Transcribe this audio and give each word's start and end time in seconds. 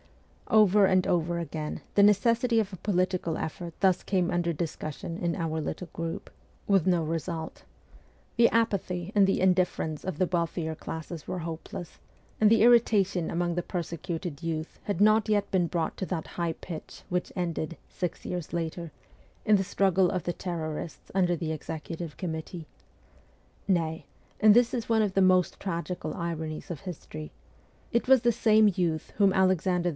Over 0.47 0.85
and 0.85 1.07
over 1.07 1.37
again 1.39 1.81
the 1.95 2.03
necessity 2.03 2.59
of 2.59 2.73
a 2.73 2.77
political 2.77 3.37
effort 3.37 3.73
thus 3.79 4.01
came 4.03 4.29
under 4.31 4.51
discussion 4.51 5.17
in 5.17 5.33
our 5.35 5.61
little 5.61 5.87
group, 5.93 6.29
106 6.65 6.91
MEMOIRS 6.91 7.27
OF 7.29 7.33
A 7.33 7.37
REVOLUTIONIST 7.37 7.63
with 7.63 8.49
no 8.49 8.49
result. 8.49 8.49
The 8.49 8.49
apathy 8.49 9.11
and 9.15 9.27
the 9.27 9.39
indifference 9.39 10.03
of 10.03 10.17
the 10.17 10.25
wealthier 10.25 10.75
classes 10.75 11.25
were 11.27 11.39
hopeless, 11.39 11.99
and 12.41 12.49
the 12.49 12.63
irritation 12.63 13.29
among 13.29 13.55
the 13.55 13.61
persecuted 13.63 14.43
youth 14.43 14.79
had 14.85 14.99
not 14.99 15.29
yet 15.29 15.49
been 15.51 15.67
brought 15.67 15.95
to 15.97 16.05
that 16.07 16.27
high 16.35 16.53
pitch 16.53 17.03
which 17.07 17.31
ended, 17.35 17.77
six 17.87 18.25
years 18.25 18.51
later, 18.51 18.91
in 19.45 19.55
the 19.55 19.63
struggle 19.63 20.09
of 20.09 20.23
the 20.23 20.33
terrorists 20.33 21.11
under 21.15 21.35
the 21.35 21.51
Executive 21.53 22.17
Com 22.17 22.31
mittee. 22.33 22.65
Nay 23.67 24.05
and 24.41 24.53
this 24.53 24.73
is 24.73 24.89
one 24.89 25.03
of 25.03 25.13
the 25.13 25.21
most 25.21 25.59
tragical 25.61 26.13
ironies 26.15 26.69
of 26.71 26.81
history 26.81 27.31
it 27.93 28.07
was 28.07 28.21
the 28.23 28.31
same 28.33 28.71
youth 28.75 29.13
whom 29.17 29.31
Alexander 29.31 29.89
II. 29.89 29.89